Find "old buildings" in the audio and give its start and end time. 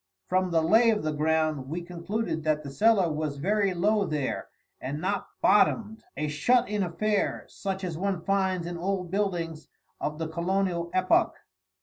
8.79-9.67